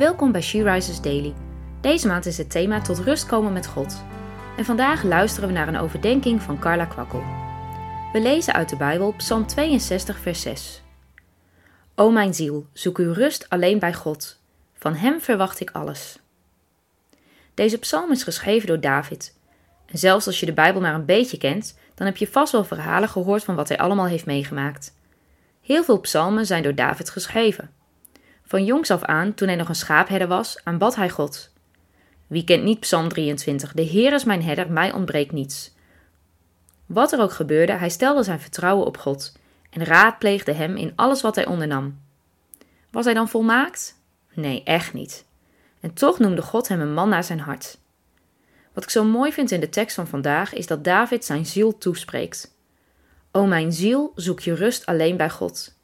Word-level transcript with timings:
Welkom 0.00 0.32
bij 0.32 0.40
She 0.40 0.62
Rises 0.62 1.00
Daily. 1.00 1.34
Deze 1.80 2.06
maand 2.06 2.26
is 2.26 2.38
het 2.38 2.50
thema 2.50 2.80
tot 2.80 2.98
rust 2.98 3.26
komen 3.26 3.52
met 3.52 3.66
God. 3.66 4.04
En 4.56 4.64
vandaag 4.64 5.02
luisteren 5.02 5.48
we 5.48 5.54
naar 5.54 5.68
een 5.68 5.76
overdenking 5.76 6.42
van 6.42 6.58
Carla 6.58 6.84
Kwakkel. 6.84 7.22
We 8.12 8.20
lezen 8.20 8.54
uit 8.54 8.68
de 8.68 8.76
Bijbel 8.76 9.12
Psalm 9.12 9.46
62, 9.46 10.18
vers 10.18 10.40
6. 10.40 10.82
O 11.94 12.10
mijn 12.10 12.34
ziel, 12.34 12.66
zoek 12.72 12.98
uw 12.98 13.12
rust 13.12 13.48
alleen 13.48 13.78
bij 13.78 13.94
God. 13.94 14.40
Van 14.74 14.94
Hem 14.94 15.20
verwacht 15.20 15.60
ik 15.60 15.70
alles. 15.70 16.18
Deze 17.54 17.78
psalm 17.78 18.10
is 18.10 18.22
geschreven 18.22 18.66
door 18.66 18.80
David. 18.80 19.36
En 19.86 19.98
zelfs 19.98 20.26
als 20.26 20.40
je 20.40 20.46
de 20.46 20.52
Bijbel 20.52 20.80
maar 20.80 20.94
een 20.94 21.04
beetje 21.04 21.38
kent, 21.38 21.78
dan 21.94 22.06
heb 22.06 22.16
je 22.16 22.28
vast 22.28 22.52
wel 22.52 22.64
verhalen 22.64 23.08
gehoord 23.08 23.44
van 23.44 23.54
wat 23.54 23.68
hij 23.68 23.78
allemaal 23.78 24.06
heeft 24.06 24.26
meegemaakt. 24.26 24.94
Heel 25.62 25.84
veel 25.84 26.00
psalmen 26.00 26.46
zijn 26.46 26.62
door 26.62 26.74
David 26.74 27.10
geschreven. 27.10 27.70
Van 28.50 28.64
jongs 28.64 28.90
af 28.90 29.02
aan, 29.02 29.34
toen 29.34 29.48
hij 29.48 29.56
nog 29.56 29.68
een 29.68 29.74
schaapherder 29.74 30.28
was, 30.28 30.58
aanbad 30.64 30.96
hij 30.96 31.10
God. 31.10 31.50
Wie 32.26 32.44
kent 32.44 32.62
niet 32.62 32.80
Psalm 32.80 33.08
23? 33.08 33.72
De 33.72 33.82
Heer 33.82 34.12
is 34.12 34.24
mijn 34.24 34.42
herder, 34.42 34.70
mij 34.72 34.92
ontbreekt 34.92 35.32
niets. 35.32 35.74
Wat 36.86 37.12
er 37.12 37.20
ook 37.20 37.32
gebeurde, 37.32 37.72
hij 37.72 37.88
stelde 37.88 38.22
zijn 38.22 38.40
vertrouwen 38.40 38.86
op 38.86 38.96
God 38.96 39.36
en 39.70 39.84
raadpleegde 39.84 40.52
hem 40.52 40.76
in 40.76 40.92
alles 40.96 41.22
wat 41.22 41.34
hij 41.34 41.46
ondernam. 41.46 42.00
Was 42.90 43.04
hij 43.04 43.14
dan 43.14 43.28
volmaakt? 43.28 44.00
Nee, 44.32 44.62
echt 44.62 44.92
niet. 44.92 45.24
En 45.80 45.92
toch 45.92 46.18
noemde 46.18 46.42
God 46.42 46.68
hem 46.68 46.80
een 46.80 46.94
man 46.94 47.08
naar 47.08 47.24
zijn 47.24 47.40
hart. 47.40 47.78
Wat 48.72 48.84
ik 48.84 48.90
zo 48.90 49.04
mooi 49.04 49.32
vind 49.32 49.50
in 49.50 49.60
de 49.60 49.68
tekst 49.68 49.94
van 49.94 50.06
vandaag 50.06 50.52
is 50.52 50.66
dat 50.66 50.84
David 50.84 51.24
zijn 51.24 51.46
ziel 51.46 51.78
toespreekt. 51.78 52.54
O 53.30 53.46
mijn 53.46 53.72
ziel, 53.72 54.12
zoek 54.14 54.40
je 54.40 54.54
rust 54.54 54.86
alleen 54.86 55.16
bij 55.16 55.30
God. 55.30 55.74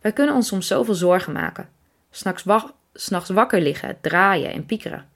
Wij 0.00 0.12
kunnen 0.12 0.34
ons 0.34 0.48
soms 0.48 0.66
zoveel 0.66 0.94
zorgen 0.94 1.32
maken. 1.32 1.74
S'nachts 2.16 3.28
wa 3.28 3.34
wakker 3.34 3.60
liggen, 3.60 4.00
draaien 4.00 4.52
en 4.52 4.66
piekeren. 4.66 5.08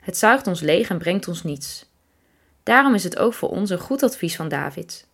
Het 0.00 0.16
zuigt 0.16 0.46
ons 0.46 0.60
leeg 0.60 0.88
en 0.88 0.98
brengt 0.98 1.28
ons 1.28 1.42
niets. 1.42 1.90
Daarom 2.62 2.94
is 2.94 3.04
het 3.04 3.18
ook 3.18 3.34
voor 3.34 3.48
ons 3.48 3.70
een 3.70 3.78
goed 3.78 4.02
advies 4.02 4.36
van 4.36 4.48
David. 4.48 5.06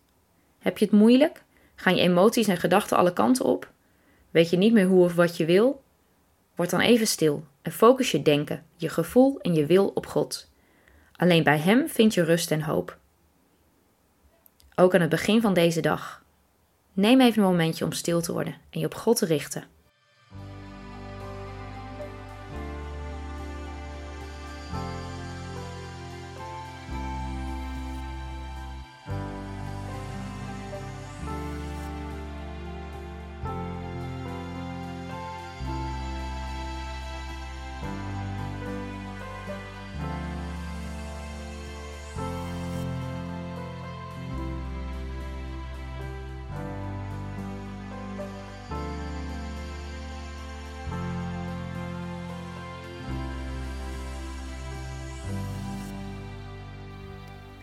Heb 0.59 0.77
je 0.77 0.85
het 0.85 0.93
moeilijk? 0.93 1.43
Gaan 1.75 1.95
je 1.95 2.01
emoties 2.01 2.47
en 2.47 2.57
gedachten 2.57 2.97
alle 2.97 3.13
kanten 3.13 3.45
op? 3.45 3.71
Weet 4.31 4.49
je 4.49 4.57
niet 4.57 4.73
meer 4.73 4.85
hoe 4.85 5.03
of 5.03 5.15
wat 5.15 5.37
je 5.37 5.45
wil? 5.45 5.83
Word 6.55 6.69
dan 6.69 6.79
even 6.79 7.07
stil 7.07 7.45
en 7.61 7.71
focus 7.71 8.11
je 8.11 8.21
denken, 8.21 8.65
je 8.75 8.89
gevoel 8.89 9.39
en 9.41 9.53
je 9.53 9.65
wil 9.65 9.87
op 9.87 10.05
God. 10.05 10.49
Alleen 11.15 11.43
bij 11.43 11.57
Hem 11.57 11.89
vind 11.89 12.13
je 12.13 12.23
rust 12.23 12.51
en 12.51 12.61
hoop. 12.61 12.97
Ook 14.75 14.95
aan 14.95 15.01
het 15.01 15.09
begin 15.09 15.41
van 15.41 15.53
deze 15.53 15.81
dag. 15.81 16.23
Neem 16.93 17.21
even 17.21 17.43
een 17.43 17.49
momentje 17.49 17.85
om 17.85 17.91
stil 17.91 18.21
te 18.21 18.33
worden 18.33 18.55
en 18.69 18.79
je 18.79 18.85
op 18.85 18.95
God 18.95 19.17
te 19.17 19.25
richten. 19.25 19.63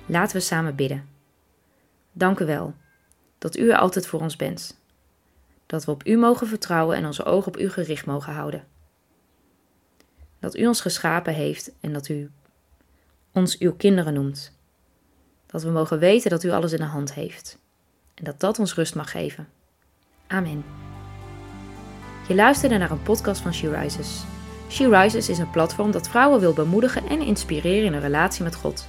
Laten 0.09 0.37
we 0.37 0.43
samen 0.43 0.75
bidden. 0.75 1.09
Dank 2.13 2.41
u 2.41 2.47
wel 2.47 2.75
dat 3.39 3.57
u 3.57 3.71
er 3.71 3.79
altijd 3.79 4.07
voor 4.07 4.21
ons 4.21 4.37
bent. 4.37 4.81
Dat 5.67 5.85
we 5.85 5.91
op 5.91 6.07
u 6.07 6.17
mogen 6.17 6.47
vertrouwen 6.47 6.97
en 6.97 7.07
onze 7.07 7.25
ogen 7.25 7.49
op 7.49 7.59
u 7.59 7.71
gericht 7.71 8.07
mogen 8.07 8.33
houden. 8.33 8.65
Dat 10.39 10.57
u 10.57 10.67
ons 10.67 10.81
geschapen 10.81 11.35
heeft 11.35 11.73
en 11.81 11.93
dat 11.93 12.09
u 12.09 12.31
ons 13.33 13.59
uw 13.59 13.73
kinderen 13.73 14.15
noemt. 14.15 14.53
Dat 15.47 15.63
we 15.63 15.71
mogen 15.71 15.99
weten 15.99 16.31
dat 16.31 16.45
u 16.45 16.51
alles 16.51 16.73
in 16.73 16.79
de 16.79 16.85
hand 16.85 17.15
heeft. 17.15 17.59
En 18.15 18.25
dat 18.25 18.41
dat 18.41 18.59
ons 18.59 18.75
rust 18.75 18.95
mag 18.95 19.11
geven. 19.11 19.49
Amen. 20.27 20.65
Je 22.29 22.35
luisterde 22.35 22.79
naar 22.79 22.91
een 22.91 23.03
podcast 23.03 23.41
van 23.41 23.55
She 23.55 23.71
Rises. 23.71 24.25
She 24.71 24.89
Rises 24.89 25.29
is 25.29 25.39
een 25.39 25.51
platform 25.51 25.91
dat 25.91 26.09
vrouwen 26.09 26.41
wil 26.41 26.53
bemoedigen 26.53 27.09
en 27.09 27.21
inspireren 27.21 27.85
in 27.85 27.93
een 27.93 28.01
relatie 28.01 28.43
met 28.45 28.55
God. 28.55 28.89